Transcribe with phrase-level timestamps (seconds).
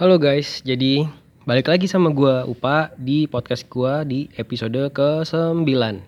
[0.00, 1.04] Halo guys, jadi
[1.44, 5.60] balik lagi sama gua Upa di podcast gua di episode ke-9.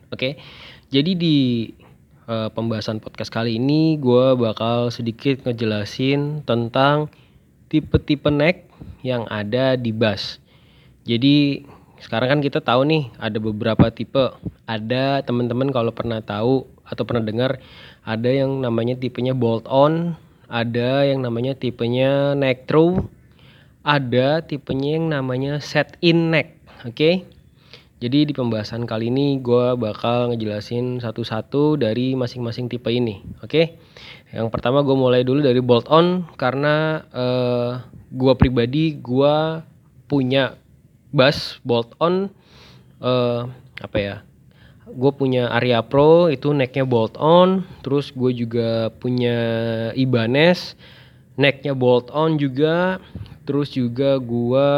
[0.08, 0.40] Oke.
[0.88, 1.36] Jadi di
[2.24, 7.12] eh, pembahasan podcast kali ini gua bakal sedikit ngejelasin tentang
[7.68, 8.64] tipe-tipe neck
[9.04, 10.40] yang ada di bass.
[11.04, 11.60] Jadi
[12.00, 14.32] sekarang kan kita tahu nih ada beberapa tipe.
[14.64, 17.60] Ada teman-teman kalau pernah tahu atau pernah dengar
[18.08, 20.16] ada yang namanya tipenya bolt on,
[20.48, 23.04] ada yang namanya tipenya neck through,
[23.82, 26.58] ada tipenya yang namanya set in neck.
[26.86, 27.26] Oke.
[28.02, 33.22] Jadi di pembahasan kali ini gue bakal ngejelasin satu-satu dari masing-masing tipe ini.
[33.46, 33.78] Oke.
[34.34, 37.72] Yang pertama gue mulai dulu dari bolt on karena eh,
[38.10, 39.62] gue pribadi gue
[40.10, 40.58] punya
[41.14, 42.26] bass bolt on
[42.98, 43.42] eh,
[43.78, 44.16] apa ya?
[44.90, 49.38] Gue punya Aria Pro itu necknya bolt on, terus gue juga punya
[49.94, 50.74] Ibanez
[51.36, 53.00] necknya bolt on juga,
[53.42, 54.70] terus juga gue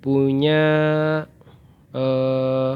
[0.00, 0.64] punya
[1.96, 2.74] eh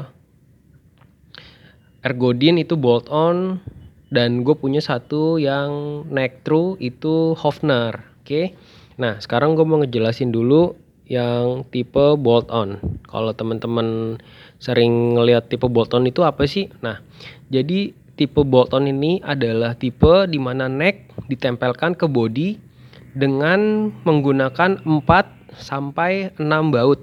[2.01, 3.61] Ergodin itu bolt on
[4.09, 8.01] dan gue punya satu yang neck through itu Hofner.
[8.25, 8.57] Oke.
[8.97, 10.73] Nah, sekarang gue mau ngejelasin dulu
[11.05, 12.81] yang tipe bolt on.
[13.05, 14.17] Kalau teman-teman
[14.57, 16.73] sering ngelihat tipe bolt on itu apa sih?
[16.81, 17.05] Nah,
[17.53, 22.70] jadi tipe bolt on ini adalah tipe di mana neck ditempelkan ke body
[23.11, 26.99] dengan menggunakan 4 sampai 6 baut.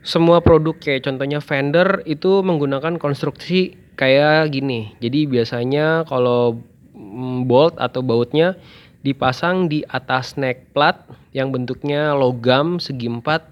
[0.00, 4.96] Semua produk kayak contohnya Fender itu menggunakan konstruksi kayak gini.
[5.04, 6.64] Jadi biasanya kalau
[6.96, 8.56] mm, bolt atau bautnya
[9.04, 11.04] dipasang di atas neck plat
[11.36, 13.44] yang bentuknya logam segi empat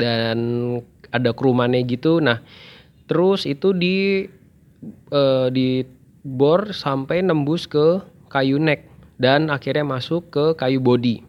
[0.00, 0.38] dan
[1.12, 2.24] ada kerumannya gitu.
[2.24, 2.40] Nah,
[3.04, 4.24] terus itu di
[5.12, 5.84] eh, di
[6.24, 8.00] bor sampai nembus ke
[8.32, 8.89] kayu neck
[9.20, 11.20] dan akhirnya masuk ke kayu body.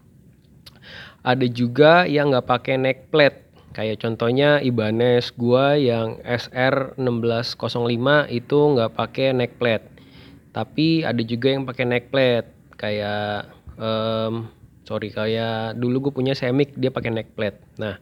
[1.22, 3.38] Ada juga yang nggak pakai neck plate.
[3.76, 9.86] Kayak contohnya Ibanez gua yang SR1605 itu nggak pakai neck plate.
[10.56, 12.48] Tapi ada juga yang pakai neck plate.
[12.80, 14.50] Kayak em,
[14.82, 17.58] sorry kayak dulu gue punya Semik dia pakai neck plate.
[17.78, 17.96] Nah,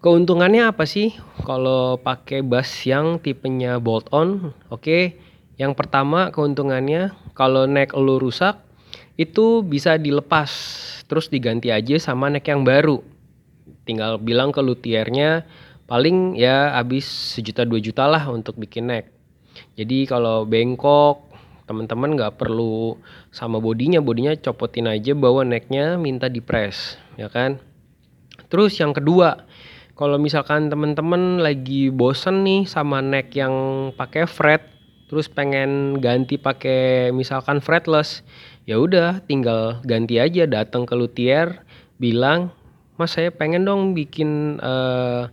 [0.00, 1.14] keuntungannya apa sih
[1.44, 4.56] kalau pakai bass yang tipenya bolt on?
[4.72, 5.20] Oke,
[5.60, 8.56] yang pertama keuntungannya kalau neck lu rusak
[9.20, 10.48] itu bisa dilepas
[11.04, 13.04] terus diganti aja sama neck yang baru.
[13.84, 15.44] Tinggal bilang ke luthiernya
[15.84, 19.12] paling ya habis sejuta dua juta lah untuk bikin neck.
[19.76, 21.28] Jadi kalau bengkok
[21.68, 22.96] teman-teman nggak perlu
[23.28, 27.60] sama bodinya, bodinya copotin aja bawa necknya minta dipres, ya kan?
[28.50, 29.46] Terus yang kedua,
[29.94, 33.54] kalau misalkan teman-teman lagi bosen nih sama neck yang
[33.94, 34.79] pakai fret,
[35.10, 38.22] terus pengen ganti pakai misalkan fretless,
[38.62, 41.66] ya udah tinggal ganti aja datang ke luthier
[41.98, 42.54] bilang,
[42.94, 45.26] "Mas saya pengen dong bikin eh,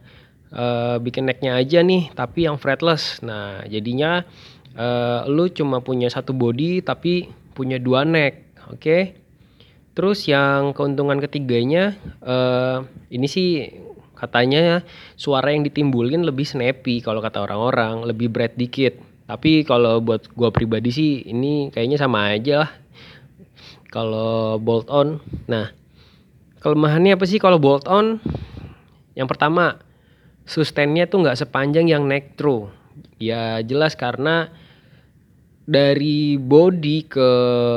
[0.49, 4.25] eh, bikin necknya aja nih tapi yang fretless." Nah, jadinya
[4.73, 9.13] eh, lu cuma punya satu body tapi punya dua neck, oke?
[9.93, 11.93] Terus yang keuntungan ketiganya
[12.25, 12.81] eh,
[13.13, 13.49] ini sih
[14.17, 14.81] katanya
[15.13, 19.06] suara yang ditimbulin lebih snappy kalau kata orang-orang, lebih berat dikit.
[19.27, 22.71] Tapi kalau buat gua pribadi sih ini kayaknya sama aja lah.
[23.91, 25.19] Kalau bolt on.
[25.51, 25.71] Nah,
[26.63, 28.23] kelemahannya apa sih kalau bolt on?
[29.19, 29.83] Yang pertama,
[30.47, 32.71] sustainnya tuh nggak sepanjang yang neck through.
[33.19, 34.47] Ya jelas karena
[35.67, 37.29] dari body ke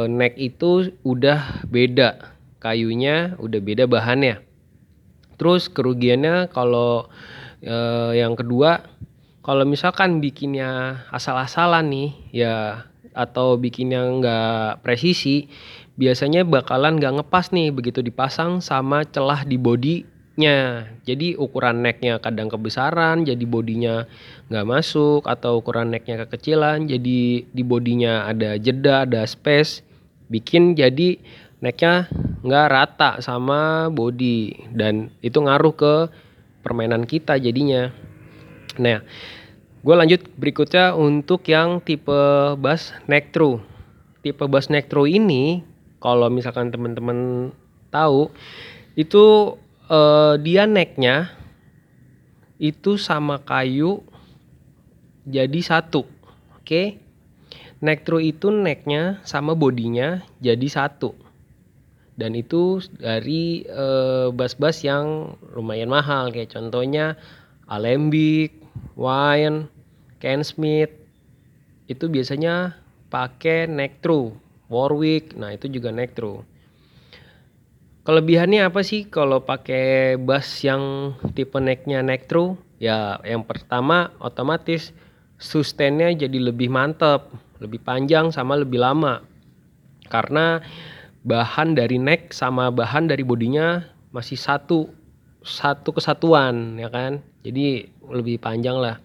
[0.06, 2.30] neck itu udah beda
[2.62, 4.38] kayunya, udah beda bahannya.
[5.34, 7.10] Terus kerugiannya kalau
[7.64, 8.86] eh, yang kedua,
[9.40, 12.84] kalau misalkan bikinnya asal-asalan nih, ya
[13.16, 15.50] atau bikinnya nggak presisi,
[15.98, 20.86] biasanya bakalan nggak ngepas nih begitu dipasang sama celah di bodinya.
[21.08, 24.06] Jadi ukuran necknya kadang kebesaran, jadi bodinya
[24.52, 29.82] nggak masuk, atau ukuran necknya kekecilan, jadi di bodinya ada jeda, ada space,
[30.28, 31.16] bikin jadi
[31.60, 32.08] necknya
[32.40, 35.94] nggak rata sama body dan itu ngaruh ke
[36.64, 37.92] permainan kita jadinya.
[38.80, 39.04] Nah,
[39.80, 42.20] gue lanjut berikutnya untuk yang tipe
[42.60, 43.64] bass neck through.
[44.20, 45.64] Tipe bass neck through ini
[46.00, 47.50] kalau misalkan teman-teman
[47.88, 48.28] tahu
[48.92, 49.56] itu
[49.88, 51.32] eh, dia necknya
[52.60, 54.04] itu sama kayu
[55.24, 56.04] jadi satu.
[56.60, 57.00] Oke.
[57.80, 61.16] Neck through itu necknya sama bodinya jadi satu.
[62.20, 67.16] Dan itu dari eh, bass-bass yang lumayan mahal kayak contohnya
[67.64, 68.59] Alembic,
[68.98, 69.68] Wine,
[70.20, 70.92] Ken Smith.
[71.90, 72.78] Itu biasanya
[73.10, 74.36] pakai neck through.
[74.70, 76.46] Warwick, nah itu juga neck through.
[78.00, 84.90] kelebihannya apa sih kalau pakai bass yang tipe necknya neck true ya yang pertama otomatis
[85.36, 87.28] sustainnya jadi lebih mantep
[87.60, 89.20] lebih panjang sama lebih lama
[90.08, 90.64] karena
[91.22, 93.84] bahan dari neck sama bahan dari bodinya
[94.16, 94.88] masih satu
[95.40, 97.24] satu kesatuan ya kan?
[97.40, 99.00] Jadi lebih panjang lah.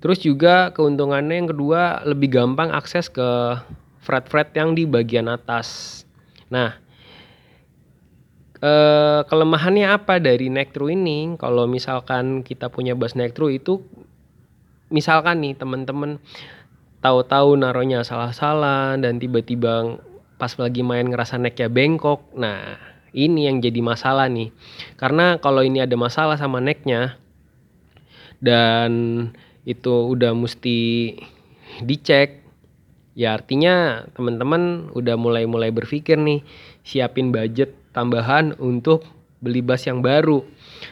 [0.00, 3.58] Terus juga keuntungannya yang kedua lebih gampang akses ke
[4.04, 6.02] fret-fret yang di bagian atas.
[6.52, 6.78] Nah
[8.60, 11.34] eh, kelemahannya apa dari neck ini?
[11.36, 13.82] Kalau misalkan kita punya bass neck itu
[14.86, 16.22] misalkan nih teman-teman
[17.02, 19.98] tahu-tahu naruhnya salah-salah dan tiba-tiba
[20.36, 22.20] pas lagi main ngerasa necknya bengkok.
[22.36, 22.78] Nah
[23.14, 24.50] ini yang jadi masalah nih.
[24.98, 27.18] Karena kalau ini ada masalah sama necknya
[28.40, 28.92] dan
[29.66, 31.12] itu udah mesti
[31.82, 32.46] dicek
[33.16, 36.44] ya artinya teman-teman udah mulai-mulai berpikir nih
[36.84, 39.08] siapin budget tambahan untuk
[39.40, 40.44] beli bass yang baru.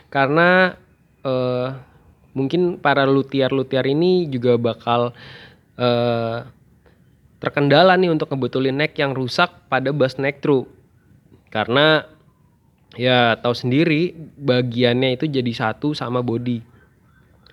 [0.09, 0.75] Karena
[1.21, 1.69] eh,
[2.33, 5.13] mungkin para luthier-luthier ini juga bakal
[5.77, 6.39] eh,
[7.39, 10.65] terkendala nih untuk ngebetulin neck yang rusak pada bass neck true
[11.55, 12.03] karena
[12.99, 14.11] ya tahu sendiri
[14.43, 16.59] bagiannya itu jadi satu sama body.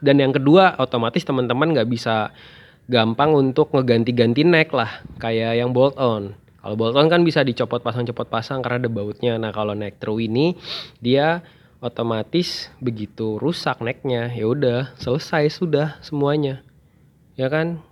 [0.01, 2.33] Dan yang kedua otomatis teman-teman nggak bisa
[2.89, 6.33] gampang untuk ngeganti-ganti neck lah kayak yang bolt on.
[6.65, 9.37] Kalau bolt on kan bisa dicopot pasang copot pasang karena ada bautnya.
[9.37, 10.57] Nah kalau neck true ini
[10.97, 11.45] dia
[11.81, 16.65] otomatis begitu rusak necknya ya udah selesai sudah semuanya.
[17.37, 17.85] Ya kan?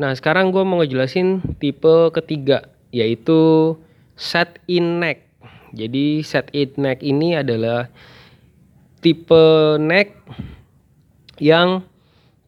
[0.00, 3.76] Nah sekarang gue mau ngejelasin tipe ketiga yaitu
[4.16, 5.28] set in neck.
[5.76, 7.92] Jadi set in neck ini adalah
[9.04, 10.16] tipe neck
[11.38, 11.84] yang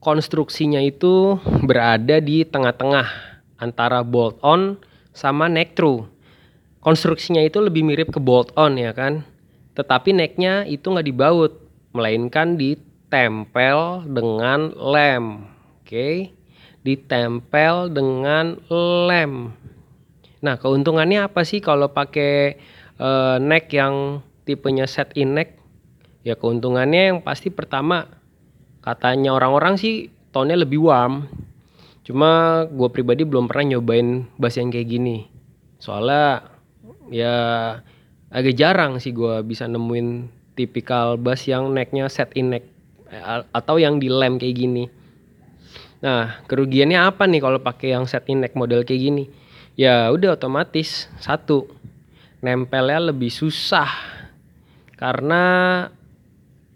[0.03, 3.07] konstruksinya itu berada di tengah-tengah
[3.61, 4.81] antara bolt on
[5.13, 6.09] sama neck true
[6.89, 9.27] konstruksinya itu lebih mirip ke bolt on ya kan?
[9.77, 11.53] Tetapi necknya itu nggak dibaut
[11.93, 15.45] melainkan ditempel dengan lem
[15.85, 16.11] oke?
[16.81, 19.53] Ditempel dengan lem
[20.39, 22.59] nah keuntungannya apa sih kalau pakai
[22.99, 25.57] uh, neck yang tipenya set in neck?
[26.27, 28.09] Ya keuntungannya yang pasti pertama
[28.83, 31.29] katanya orang-orang sih tone lebih warm.
[32.05, 35.29] Cuma gue pribadi belum pernah nyobain bass yang kayak gini.
[35.77, 36.49] Soalnya
[37.13, 37.37] ya
[38.29, 42.65] agak jarang sih gue bisa nemuin tipikal bass yang necknya set in neck
[43.13, 44.85] eh, atau yang di lem kayak gini.
[46.01, 49.25] Nah kerugiannya apa nih kalau pakai yang set in neck model kayak gini
[49.79, 51.71] ya udah otomatis satu
[52.43, 53.87] nempelnya lebih susah
[54.99, 55.87] karena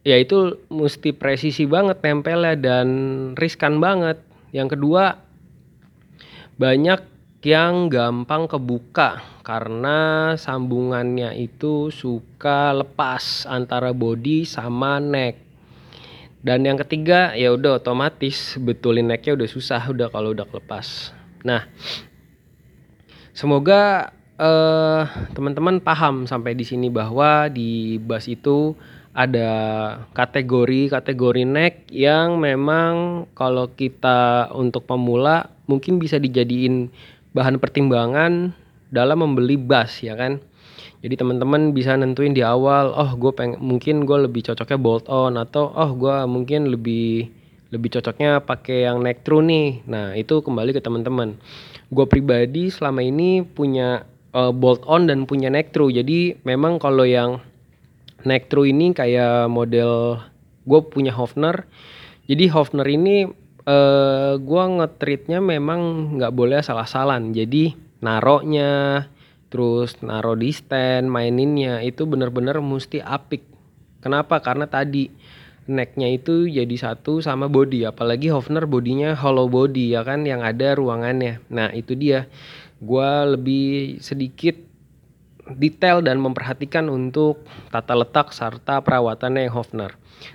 [0.06, 2.88] ya itu mesti presisi banget nempelnya dan
[3.34, 4.22] riskan banget
[4.54, 5.19] yang kedua
[6.54, 7.02] banyak
[7.43, 15.43] yang gampang kebuka karena sambungannya itu suka lepas antara body sama neck.
[16.43, 21.10] Dan yang ketiga ya udah otomatis betulin necknya udah susah udah kalau udah lepas.
[21.43, 21.66] Nah,
[23.32, 25.02] semoga eh,
[25.37, 28.76] teman-teman paham sampai di sini bahwa di bass itu
[29.12, 29.50] ada
[30.17, 36.88] kategori-kategori neck yang memang kalau kita untuk pemula mungkin bisa dijadiin
[37.37, 38.56] bahan pertimbangan
[38.88, 40.40] dalam membeli bass ya kan.
[41.02, 45.35] Jadi teman-teman bisa nentuin di awal, oh gue pengen mungkin gue lebih cocoknya bolt on
[45.35, 47.41] atau oh gue mungkin lebih
[47.73, 49.81] lebih cocoknya pakai yang neck true nih.
[49.88, 51.41] Nah itu kembali ke teman-teman.
[51.88, 54.05] Gue pribadi selama ini punya
[54.37, 55.88] uh, bolt on dan punya neck true.
[55.88, 57.41] Jadi memang kalau yang
[58.23, 60.23] neck true ini kayak model
[60.67, 61.67] gue punya Hofner
[62.31, 63.26] jadi Hofner ini
[63.67, 69.07] eh, gue ngetritnya memang nggak boleh salah-salan jadi naroknya
[69.50, 73.45] terus naro di stand maininnya itu bener-bener mesti apik
[74.00, 75.12] kenapa karena tadi
[75.71, 80.75] necknya itu jadi satu sama body apalagi Hofner bodinya hollow body ya kan yang ada
[80.75, 81.42] ruangannya.
[81.50, 82.26] Nah itu dia.
[82.83, 84.59] Gue lebih sedikit
[85.47, 89.92] detail dan memperhatikan untuk tata letak serta perawatannya yang Hofner.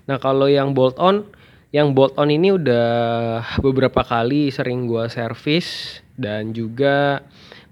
[0.08, 1.28] Nah kalau yang bolt on,
[1.72, 7.24] yang bolt on ini udah beberapa kali sering gua servis dan juga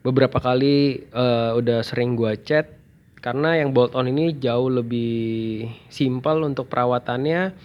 [0.04, 2.85] beberapa kali uh, udah sering gua chat
[3.26, 7.58] karena yang bolt on ini jauh lebih simpel untuk perawatannya.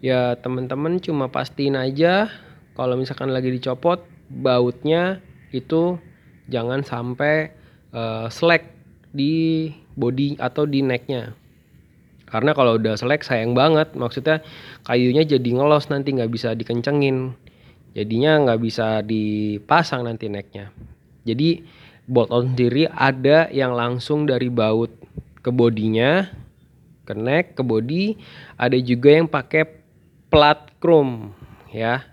[0.00, 2.32] Ya temen-temen cuma pastiin aja
[2.72, 4.00] kalau misalkan lagi dicopot
[4.32, 5.20] bautnya
[5.52, 6.00] itu
[6.48, 7.52] jangan sampai
[7.92, 8.72] uh, slack
[9.12, 9.68] di
[10.00, 11.36] body atau di necknya.
[12.24, 13.92] Karena kalau udah selek sayang banget.
[13.92, 14.40] Maksudnya
[14.88, 17.36] kayunya jadi ngelos nanti nggak bisa dikencengin.
[17.92, 20.72] Jadinya nggak bisa dipasang nanti necknya.
[21.28, 21.60] Jadi
[22.12, 24.92] bolt on sendiri ada yang langsung dari baut
[25.40, 26.28] ke bodinya,
[27.08, 28.20] ke neck, ke body.
[28.60, 29.64] Ada juga yang pakai
[30.28, 31.32] plat chrome
[31.72, 32.04] ya.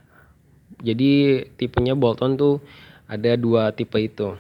[0.80, 2.64] Jadi tipenya Bolton tuh
[3.12, 4.40] ada dua tipe itu.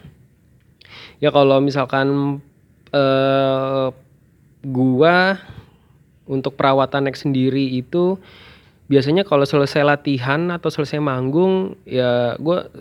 [1.20, 2.40] Ya kalau misalkan
[2.96, 3.88] eh,
[4.64, 5.16] gua
[6.24, 8.16] untuk perawatan neck sendiri itu
[8.88, 12.72] biasanya kalau selesai latihan atau selesai manggung ya gua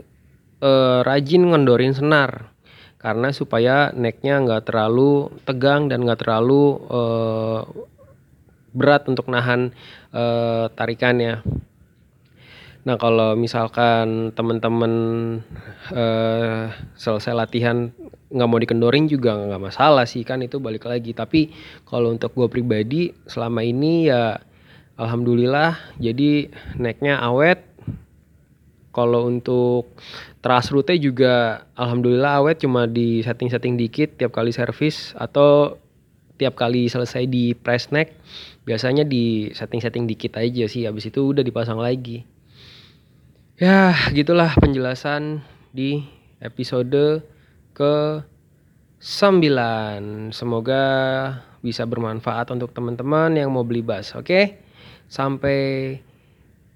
[0.63, 2.55] eh, rajin ngendorin senar
[2.99, 7.61] karena supaya necknya nggak terlalu tegang dan nggak terlalu eh,
[8.75, 9.71] berat untuk nahan
[10.11, 11.47] eh, tarikannya.
[12.87, 14.93] Nah kalau misalkan temen-temen
[15.95, 17.95] eh, selesai latihan
[18.29, 21.15] nggak mau dikendorin juga nggak masalah sih kan itu balik lagi.
[21.15, 21.55] Tapi
[21.87, 24.43] kalau untuk gue pribadi selama ini ya
[24.99, 27.63] alhamdulillah jadi necknya awet.
[28.91, 29.93] Kalau untuk
[30.41, 35.77] trust route juga alhamdulillah awet cuma di setting-setting dikit tiap kali servis atau
[36.39, 38.15] tiap kali selesai di press neck
[38.63, 42.25] biasanya di setting-setting dikit aja sih habis itu udah dipasang lagi.
[43.59, 45.43] Ya, gitulah penjelasan
[45.75, 46.07] di
[46.39, 47.27] episode
[47.75, 48.23] ke
[49.03, 50.31] 9.
[50.31, 50.85] Semoga
[51.59, 54.15] bisa bermanfaat untuk teman-teman yang mau beli bas.
[54.15, 54.63] Oke.
[55.11, 55.99] Sampai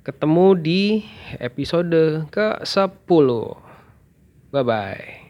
[0.03, 0.83] ketemu di
[1.39, 3.07] episode ke 10.
[4.51, 5.22] Bye bye.